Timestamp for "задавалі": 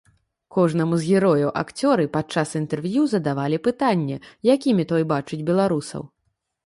3.13-3.57